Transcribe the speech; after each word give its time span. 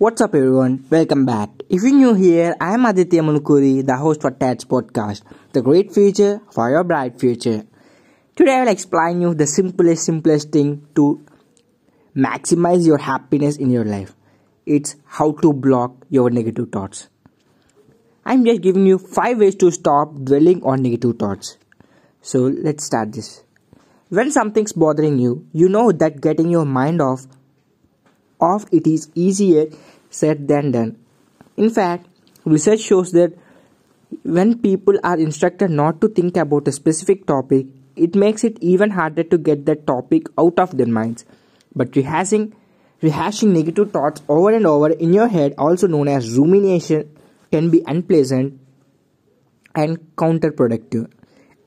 What's 0.00 0.20
up, 0.20 0.32
everyone? 0.36 0.84
Welcome 0.88 1.26
back. 1.26 1.50
If 1.68 1.82
you're 1.82 1.90
new 1.92 2.14
here, 2.14 2.54
I 2.60 2.74
am 2.74 2.84
Aditya 2.84 3.20
Manukuri, 3.20 3.84
the 3.84 3.96
host 3.96 4.20
for 4.20 4.30
TED's 4.30 4.64
podcast, 4.64 5.22
The 5.52 5.60
Great 5.60 5.92
Future 5.92 6.40
for 6.52 6.70
Your 6.70 6.84
Bright 6.84 7.18
Future. 7.18 7.66
Today, 8.36 8.52
I 8.54 8.60
will 8.60 8.68
explain 8.68 9.20
you 9.20 9.34
the 9.34 9.48
simplest, 9.48 10.04
simplest 10.04 10.52
thing 10.52 10.86
to 10.94 11.26
maximize 12.14 12.86
your 12.86 12.98
happiness 12.98 13.56
in 13.56 13.70
your 13.70 13.84
life. 13.84 14.14
It's 14.66 14.94
how 15.04 15.32
to 15.32 15.52
block 15.52 16.06
your 16.08 16.30
negative 16.30 16.68
thoughts. 16.70 17.08
I'm 18.24 18.44
just 18.44 18.60
giving 18.60 18.86
you 18.86 18.98
five 18.98 19.38
ways 19.38 19.56
to 19.56 19.72
stop 19.72 20.14
dwelling 20.14 20.62
on 20.62 20.80
negative 20.80 21.18
thoughts. 21.18 21.58
So, 22.22 22.42
let's 22.42 22.84
start 22.84 23.14
this. 23.14 23.42
When 24.10 24.30
something's 24.30 24.72
bothering 24.72 25.18
you, 25.18 25.48
you 25.52 25.68
know 25.68 25.90
that 25.90 26.20
getting 26.20 26.50
your 26.50 26.64
mind 26.64 27.02
off 27.02 27.26
of 28.40 28.66
it 28.72 28.86
is 28.86 29.10
easier 29.14 29.66
said 30.10 30.48
than 30.48 30.70
done. 30.72 30.96
In 31.56 31.70
fact, 31.70 32.06
research 32.44 32.80
shows 32.80 33.12
that 33.12 33.36
when 34.22 34.58
people 34.58 34.98
are 35.04 35.18
instructed 35.18 35.70
not 35.70 36.00
to 36.00 36.08
think 36.08 36.36
about 36.36 36.68
a 36.68 36.72
specific 36.72 37.26
topic, 37.26 37.66
it 37.96 38.14
makes 38.14 38.44
it 38.44 38.56
even 38.60 38.90
harder 38.90 39.24
to 39.24 39.38
get 39.38 39.66
that 39.66 39.86
topic 39.86 40.26
out 40.38 40.58
of 40.58 40.76
their 40.76 40.86
minds. 40.86 41.24
But 41.74 41.92
rehashing, 41.92 42.52
rehashing 43.02 43.48
negative 43.48 43.92
thoughts 43.92 44.22
over 44.28 44.54
and 44.54 44.66
over 44.66 44.90
in 44.90 45.12
your 45.12 45.28
head, 45.28 45.54
also 45.58 45.86
known 45.86 46.08
as 46.08 46.38
rumination, 46.38 47.10
can 47.50 47.70
be 47.70 47.82
unpleasant 47.86 48.60
and 49.74 49.98
counterproductive. 50.16 51.10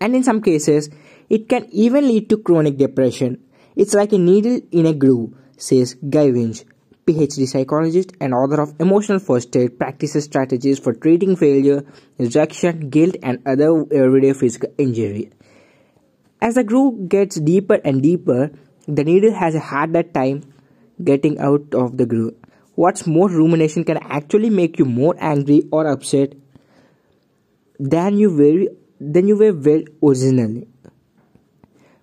And 0.00 0.14
in 0.14 0.22
some 0.22 0.42
cases, 0.42 0.90
it 1.28 1.48
can 1.48 1.66
even 1.72 2.06
lead 2.06 2.28
to 2.30 2.38
chronic 2.38 2.76
depression. 2.76 3.42
It's 3.74 3.94
like 3.94 4.12
a 4.12 4.18
needle 4.18 4.60
in 4.70 4.86
a 4.86 4.94
groove, 4.94 5.34
says 5.58 5.94
Guy 5.94 6.30
Winch, 6.30 6.64
PhD 7.06 7.46
psychologist 7.46 8.12
and 8.20 8.32
author 8.32 8.60
of 8.60 8.74
Emotional 8.80 9.18
First 9.18 9.56
Aid 9.56 9.78
Practices 9.78 10.24
Strategies 10.24 10.78
for 10.78 10.94
Treating 10.94 11.36
Failure, 11.36 11.84
Rejection, 12.18 12.90
Guilt, 12.90 13.16
and 13.22 13.40
Other 13.46 13.84
Everyday 13.92 14.32
Physical 14.32 14.72
Injury. 14.78 15.30
As 16.40 16.54
the 16.54 16.64
groove 16.64 17.08
gets 17.08 17.36
deeper 17.36 17.80
and 17.84 18.02
deeper, 18.02 18.50
the 18.86 19.04
needle 19.04 19.34
has 19.34 19.54
a 19.54 19.60
harder 19.60 20.02
time 20.02 20.42
getting 21.02 21.38
out 21.38 21.74
of 21.74 21.96
the 21.96 22.06
groove. 22.06 22.34
What's 22.74 23.06
more, 23.06 23.28
rumination 23.28 23.84
can 23.84 23.96
actually 23.96 24.50
make 24.50 24.78
you 24.78 24.84
more 24.84 25.16
angry 25.18 25.64
or 25.72 25.86
upset 25.88 26.34
than 27.80 28.18
you 28.18 28.30
were, 28.30 28.68
than 29.00 29.26
you 29.26 29.36
were 29.36 29.52
well 29.52 29.82
originally. 30.02 30.68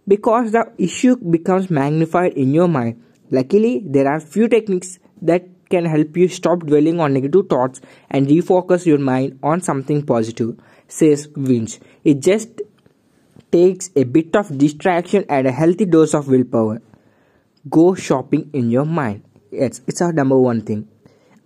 Because 0.08 0.52
the 0.52 0.72
issue 0.78 1.16
becomes 1.16 1.70
magnified 1.70 2.34
in 2.34 2.54
your 2.54 2.68
mind 2.68 3.02
Luckily, 3.32 3.82
there 3.86 4.08
are 4.08 4.20
few 4.20 4.48
techniques 4.48 5.00
that 5.22 5.48
can 5.70 5.86
help 5.86 6.16
you 6.16 6.28
stop 6.28 6.60
dwelling 6.60 7.00
on 7.00 7.14
negative 7.14 7.48
thoughts 7.50 7.82
and 8.10 8.28
refocus 8.28 8.86
your 8.86 9.00
mind 9.00 9.40
on 9.42 9.62
something 9.62 10.06
positive, 10.06 10.60
says 10.88 11.28
Winch. 11.36 11.80
It 12.04 12.20
just 12.20 12.62
takes 13.52 13.90
a 13.96 14.04
bit 14.04 14.36
of 14.36 14.58
distraction 14.58 15.26
and 15.30 15.48
a 15.48 15.52
healthy 15.52 15.86
dose 15.86 16.14
of 16.14 16.28
willpower. 16.28 16.82
Go 17.70 17.96
shopping 17.96 18.50
in 18.54 18.70
your 18.70 18.86
mind. 18.86 19.24
Yes, 19.52 19.82
it's 19.88 20.02
our 20.02 20.14
number 20.14 20.38
one 20.38 20.62
thing. 20.62 20.88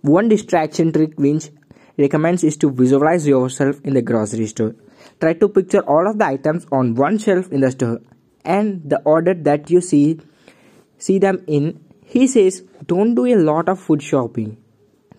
One 0.02 0.28
distraction 0.28 0.92
trick 0.92 1.18
Winch 1.18 1.50
recommends 1.96 2.44
is 2.44 2.56
to 2.58 2.70
visualize 2.70 3.26
yourself 3.26 3.80
in 3.84 3.94
the 3.94 4.02
grocery 4.02 4.46
store. 4.46 4.74
Try 5.20 5.34
to 5.34 5.48
picture 5.48 5.80
all 5.80 6.08
of 6.08 6.18
the 6.18 6.26
items 6.26 6.66
on 6.72 6.94
one 6.94 7.18
shelf 7.18 7.50
in 7.50 7.60
the 7.60 7.70
store 7.70 8.00
and 8.44 8.82
the 8.84 9.00
order 9.02 9.34
that 9.34 9.70
you 9.70 9.80
see 9.80 10.18
see 11.00 11.18
them 11.18 11.42
in. 11.48 11.80
He 12.04 12.26
says, 12.26 12.62
don't 12.86 13.14
do 13.14 13.26
a 13.26 13.36
lot 13.36 13.68
of 13.68 13.80
food 13.80 14.02
shopping. 14.02 14.56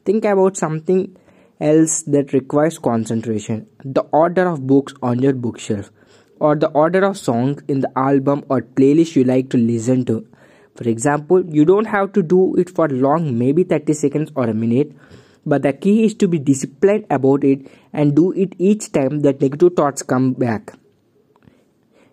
Think 0.05 0.25
about 0.25 0.55
something 0.57 1.17
else 1.59 2.03
that 2.03 2.33
requires 2.33 2.79
concentration. 2.79 3.67
The 3.83 4.01
order 4.11 4.47
of 4.47 4.65
books 4.65 4.93
on 5.03 5.19
your 5.19 5.33
bookshelf, 5.33 5.91
or 6.39 6.55
the 6.55 6.69
order 6.69 7.03
of 7.05 7.17
songs 7.17 7.61
in 7.67 7.81
the 7.81 7.91
album 7.95 8.43
or 8.49 8.61
playlist 8.61 9.15
you 9.15 9.23
like 9.23 9.49
to 9.51 9.57
listen 9.57 10.05
to. 10.05 10.25
For 10.75 10.89
example, 10.89 11.45
you 11.45 11.65
don't 11.65 11.85
have 11.85 12.13
to 12.13 12.23
do 12.23 12.55
it 12.55 12.69
for 12.69 12.87
long, 12.87 13.37
maybe 13.37 13.63
30 13.63 13.93
seconds 13.93 14.31
or 14.35 14.45
a 14.45 14.53
minute, 14.53 14.91
but 15.45 15.61
the 15.61 15.73
key 15.73 16.05
is 16.05 16.15
to 16.15 16.27
be 16.27 16.39
disciplined 16.39 17.05
about 17.09 17.43
it 17.43 17.67
and 17.93 18.15
do 18.15 18.31
it 18.31 18.55
each 18.57 18.91
time 18.91 19.19
that 19.21 19.41
negative 19.41 19.73
thoughts 19.75 20.01
come 20.01 20.33
back. 20.33 20.73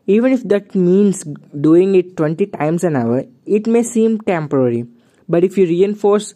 Even 0.09 0.33
if 0.33 0.43
that 0.45 0.75
means 0.75 1.23
doing 1.69 1.95
it 1.95 2.17
20 2.17 2.47
times 2.47 2.83
an 2.83 2.97
hour, 2.97 3.25
it 3.45 3.67
may 3.67 3.83
seem 3.83 4.19
temporary. 4.21 4.87
But 5.29 5.45
if 5.45 5.59
you 5.59 5.67
reinforce 5.67 6.35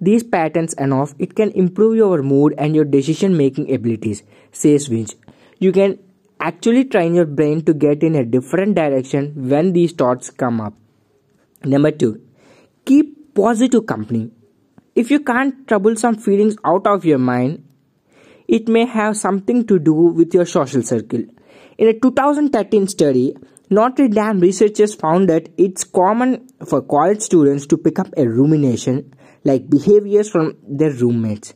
these 0.00 0.22
patterns 0.22 0.72
enough, 0.74 1.14
it 1.18 1.36
can 1.36 1.50
improve 1.50 1.96
your 1.96 2.22
mood 2.22 2.54
and 2.56 2.74
your 2.74 2.86
decision 2.86 3.36
making 3.36 3.72
abilities, 3.72 4.22
says 4.52 4.88
Winch. 4.88 5.12
You 5.58 5.70
can 5.70 5.98
actually 6.40 6.84
train 6.86 7.14
your 7.14 7.26
brain 7.26 7.62
to 7.66 7.74
get 7.74 8.02
in 8.02 8.14
a 8.14 8.24
different 8.24 8.74
direction 8.74 9.32
when 9.50 9.74
these 9.74 9.92
thoughts 9.92 10.30
come 10.30 10.58
up. 10.60 10.72
Number 11.62 11.90
two, 11.90 12.22
keep 12.86 13.34
positive 13.34 13.84
company. 13.84 14.30
If 14.94 15.10
you 15.10 15.20
can't 15.20 15.68
troublesome 15.68 16.16
feelings 16.16 16.56
out 16.64 16.86
of 16.86 17.04
your 17.04 17.18
mind, 17.18 17.64
it 18.48 18.66
may 18.66 18.86
have 18.86 19.16
something 19.18 19.66
to 19.66 19.78
do 19.78 19.92
with 19.92 20.32
your 20.32 20.46
social 20.46 20.82
circle. 20.82 21.24
In 21.78 21.88
a 21.88 21.92
2013 21.92 22.88
study, 22.88 23.36
Notre 23.68 24.08
Dame 24.08 24.40
researchers 24.40 24.94
found 24.94 25.28
that 25.28 25.50
it's 25.58 25.84
common 25.84 26.48
for 26.66 26.80
college 26.80 27.20
students 27.20 27.66
to 27.66 27.76
pick 27.76 27.98
up 27.98 28.08
a 28.16 28.26
rumination 28.26 29.12
like 29.44 29.68
behaviors 29.68 30.30
from 30.30 30.56
their 30.66 30.90
roommates 30.92 31.52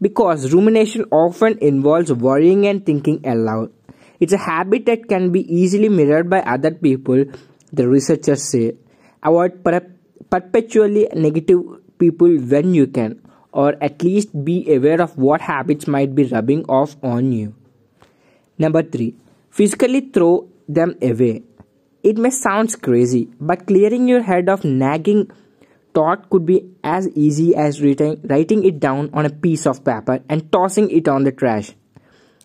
because 0.00 0.52
rumination 0.52 1.04
often 1.10 1.58
involves 1.60 2.12
worrying 2.12 2.64
and 2.68 2.86
thinking 2.86 3.20
aloud. 3.26 3.72
It's 4.20 4.32
a 4.32 4.38
habit 4.38 4.86
that 4.86 5.08
can 5.08 5.32
be 5.32 5.42
easily 5.52 5.88
mirrored 5.88 6.30
by 6.30 6.42
other 6.42 6.70
people, 6.70 7.24
the 7.72 7.88
researchers 7.88 8.44
say. 8.44 8.76
Avoid 9.24 9.64
per- 9.64 9.90
perpetually 10.30 11.08
negative 11.12 11.98
people 11.98 12.38
when 12.38 12.72
you 12.72 12.86
can, 12.86 13.20
or 13.50 13.74
at 13.82 14.00
least 14.04 14.44
be 14.44 14.72
aware 14.72 15.02
of 15.02 15.18
what 15.18 15.40
habits 15.40 15.88
might 15.88 16.14
be 16.14 16.22
rubbing 16.22 16.64
off 16.66 16.96
on 17.02 17.32
you. 17.32 17.52
Number 18.58 18.84
3 18.84 19.25
physically 19.56 20.00
throw 20.14 20.48
them 20.68 20.94
away. 21.00 21.42
It 22.02 22.18
may 22.18 22.30
sound 22.30 22.80
crazy, 22.82 23.28
but 23.40 23.66
clearing 23.66 24.06
your 24.06 24.22
head 24.22 24.48
of 24.48 24.64
nagging 24.64 25.30
thought 25.94 26.28
could 26.28 26.44
be 26.44 26.58
as 26.84 27.08
easy 27.16 27.54
as 27.56 27.82
writing, 27.82 28.20
writing 28.24 28.64
it 28.64 28.78
down 28.78 29.08
on 29.14 29.24
a 29.24 29.30
piece 29.30 29.66
of 29.66 29.82
paper 29.82 30.20
and 30.28 30.52
tossing 30.52 30.90
it 30.90 31.08
on 31.08 31.24
the 31.24 31.32
trash. 31.32 31.72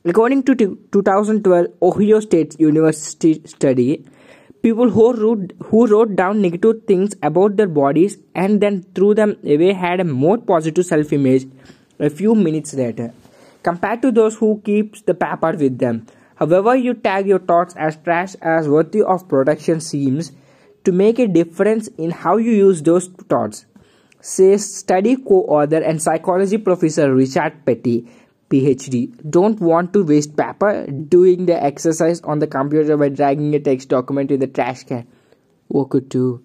According 0.05 0.43
to 0.43 0.55
2012 0.55 1.67
Ohio 1.81 2.21
State 2.21 2.57
University 2.59 3.41
study, 3.45 4.05
people 4.63 4.89
who 4.89 5.11
wrote, 5.13 5.51
who 5.65 5.85
wrote 5.87 6.15
down 6.15 6.41
negative 6.41 6.83
things 6.87 7.13
about 7.21 7.57
their 7.57 7.67
bodies 7.67 8.17
and 8.33 8.61
then 8.61 8.83
threw 8.95 9.13
them 9.13 9.35
away 9.43 9.73
had 9.73 9.99
a 9.99 10.05
more 10.05 10.37
positive 10.37 10.85
self-image 10.85 11.45
a 11.99 12.09
few 12.09 12.33
minutes 12.35 12.73
later 12.73 13.13
compared 13.63 14.01
to 14.01 14.11
those 14.11 14.37
who 14.37 14.61
keeps 14.65 15.01
the 15.01 15.13
paper 15.13 15.51
with 15.57 15.77
them. 15.77 16.07
However, 16.35 16.75
you 16.75 16.93
tag 16.93 17.27
your 17.27 17.39
thoughts 17.39 17.75
as 17.75 17.97
trash 17.97 18.35
as 18.41 18.67
worthy 18.67 19.01
of 19.01 19.27
protection 19.27 19.79
seems 19.79 20.31
to 20.83 20.91
make 20.91 21.19
a 21.19 21.27
difference 21.27 21.87
in 21.97 22.11
how 22.11 22.37
you 22.37 22.51
use 22.51 22.81
those 22.81 23.07
thoughts, 23.29 23.65
says 24.19 24.75
study 24.75 25.15
co-author 25.15 25.77
and 25.77 26.01
psychology 26.01 26.57
professor 26.57 27.13
Richard 27.13 27.65
Petty, 27.65 28.07
PhD. 28.49 29.13
Don't 29.29 29.59
want 29.59 29.93
to 29.93 30.03
waste 30.03 30.35
paper 30.35 30.87
doing 30.87 31.45
the 31.45 31.63
exercise 31.63 32.21
on 32.21 32.39
the 32.39 32.47
computer 32.47 32.97
by 32.97 33.09
dragging 33.09 33.53
a 33.55 33.59
text 33.59 33.89
document 33.89 34.31
in 34.31 34.39
the 34.39 34.47
trash 34.47 34.83
can. 34.83 35.07
What 35.67 35.89
could 35.89 36.09
do? 36.09 36.43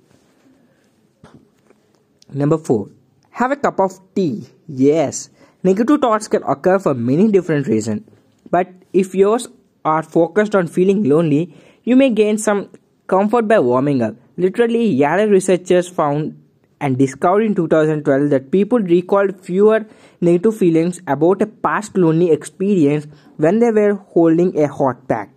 Number 2.32 2.58
4. 2.58 2.90
Have 3.30 3.52
a 3.52 3.56
cup 3.56 3.80
of 3.80 3.98
tea. 4.14 4.46
Yes. 4.68 5.30
Negative 5.62 6.00
thoughts 6.00 6.28
can 6.28 6.42
occur 6.42 6.78
for 6.78 6.94
many 6.94 7.30
different 7.30 7.66
reasons. 7.66 8.02
But 8.50 8.68
if 8.92 9.14
yours 9.14 9.48
are 9.94 10.02
focused 10.02 10.54
on 10.54 10.66
feeling 10.66 11.04
lonely, 11.04 11.54
you 11.84 11.96
may 11.96 12.10
gain 12.10 12.38
some 12.38 12.68
comfort 13.06 13.48
by 13.48 13.58
warming 13.58 14.02
up. 14.02 14.16
Literally, 14.36 14.84
Yale 15.02 15.28
researchers 15.28 15.88
found 15.88 16.42
and 16.80 16.98
discovered 16.98 17.42
in 17.42 17.54
2012 17.54 18.30
that 18.30 18.50
people 18.50 18.78
recalled 18.78 19.40
fewer 19.44 19.86
negative 20.20 20.56
feelings 20.56 21.00
about 21.06 21.40
a 21.42 21.46
past 21.46 21.96
lonely 21.96 22.30
experience 22.30 23.06
when 23.36 23.60
they 23.60 23.70
were 23.70 23.94
holding 24.16 24.58
a 24.58 24.66
hot 24.66 25.06
pack. 25.08 25.30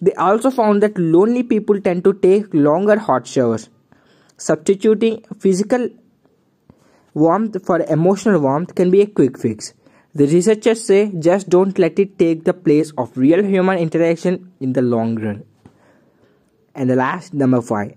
They 0.00 0.12
also 0.12 0.50
found 0.50 0.82
that 0.82 0.98
lonely 0.98 1.42
people 1.42 1.80
tend 1.80 2.04
to 2.04 2.12
take 2.12 2.54
longer 2.54 2.98
hot 2.98 3.26
showers. 3.26 3.68
Substituting 4.36 5.24
physical 5.40 5.88
warmth 7.14 7.56
for 7.66 7.80
emotional 7.80 8.40
warmth 8.40 8.74
can 8.76 8.90
be 8.90 9.00
a 9.00 9.06
quick 9.06 9.38
fix. 9.38 9.74
The 10.14 10.26
researchers 10.26 10.84
say 10.84 11.12
just 11.18 11.48
don't 11.48 11.78
let 11.78 11.98
it 11.98 12.18
take 12.18 12.44
the 12.44 12.54
place 12.54 12.92
of 12.96 13.16
real 13.16 13.44
human 13.44 13.78
interaction 13.78 14.52
in 14.60 14.72
the 14.72 14.82
long 14.82 15.16
run. 15.16 15.44
And 16.74 16.90
the 16.90 16.96
last, 16.96 17.34
number 17.34 17.60
five, 17.60 17.94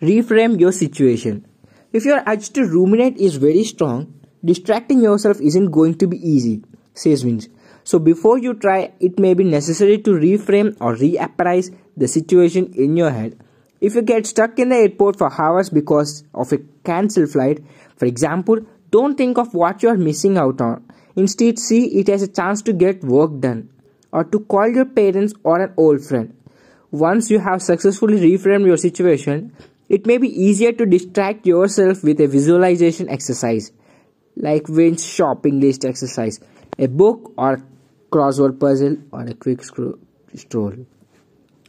reframe 0.00 0.58
your 0.58 0.72
situation. 0.72 1.46
If 1.92 2.04
your 2.04 2.22
urge 2.26 2.50
to 2.50 2.64
ruminate 2.64 3.16
is 3.18 3.36
very 3.36 3.64
strong, 3.64 4.14
Distracting 4.44 5.00
yourself 5.00 5.40
isn't 5.40 5.70
going 5.70 5.94
to 5.94 6.06
be 6.06 6.18
easy, 6.18 6.62
says 6.92 7.24
Winch. 7.24 7.46
So 7.82 7.98
before 7.98 8.36
you 8.38 8.52
try, 8.52 8.92
it 9.00 9.18
may 9.18 9.32
be 9.32 9.42
necessary 9.44 9.96
to 9.98 10.10
reframe 10.10 10.76
or 10.80 10.94
reappraise 10.94 11.74
the 11.96 12.08
situation 12.08 12.70
in 12.74 12.94
your 12.94 13.10
head. 13.10 13.38
If 13.80 13.94
you 13.94 14.02
get 14.02 14.26
stuck 14.26 14.58
in 14.58 14.68
the 14.68 14.76
airport 14.76 15.16
for 15.16 15.32
hours 15.40 15.70
because 15.70 16.24
of 16.34 16.52
a 16.52 16.58
cancelled 16.84 17.30
flight, 17.30 17.64
for 17.96 18.04
example, 18.04 18.58
don't 18.90 19.16
think 19.16 19.38
of 19.38 19.54
what 19.54 19.82
you 19.82 19.88
are 19.88 19.96
missing 19.96 20.36
out 20.36 20.60
on. 20.60 20.83
Instead, 21.16 21.58
see 21.58 21.86
it 21.98 22.08
as 22.08 22.22
a 22.22 22.28
chance 22.28 22.62
to 22.62 22.72
get 22.72 23.02
work 23.04 23.40
done 23.40 23.70
or 24.12 24.24
to 24.24 24.40
call 24.40 24.68
your 24.68 24.84
parents 24.84 25.34
or 25.42 25.60
an 25.60 25.72
old 25.76 26.04
friend. 26.04 26.36
Once 26.90 27.30
you 27.30 27.38
have 27.38 27.62
successfully 27.62 28.20
reframed 28.20 28.66
your 28.66 28.76
situation, 28.76 29.52
it 29.88 30.06
may 30.06 30.18
be 30.18 30.28
easier 30.28 30.72
to 30.72 30.86
distract 30.86 31.46
yourself 31.46 32.02
with 32.04 32.20
a 32.20 32.26
visualization 32.26 33.08
exercise 33.08 33.72
like 34.36 34.68
Winch's 34.68 35.04
shopping 35.04 35.60
list 35.60 35.84
exercise, 35.84 36.40
a 36.78 36.86
book 36.86 37.32
or 37.36 37.62
crossword 38.10 38.58
puzzle 38.58 38.96
or 39.12 39.22
a 39.22 39.34
quick 39.34 39.62
stroll. 39.62 40.74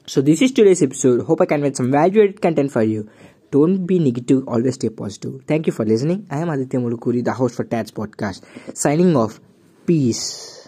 So 0.07 0.21
this 0.21 0.41
is 0.41 0.51
today's 0.51 0.83
episode. 0.83 1.25
Hope 1.25 1.41
I 1.41 1.45
conveyed 1.45 1.75
some 1.75 1.91
valuable 1.91 2.33
content 2.39 2.71
for 2.71 2.83
you. 2.83 3.09
Don't 3.55 3.85
be 3.85 3.99
negative, 3.99 4.45
always 4.49 4.73
stay 4.75 4.89
positive. 4.89 5.41
Thank 5.47 5.67
you 5.67 5.71
for 5.71 5.85
listening. 5.85 6.27
I 6.29 6.39
am 6.39 6.49
Aditya 6.49 6.77
Mulukuri, 6.77 7.23
the 7.23 7.31
host 7.31 7.55
for 7.55 7.63
Tats 7.63 7.89
podcast. 7.89 8.43
Signing 8.75 9.15
off. 9.15 9.39
Peace. 9.85 10.64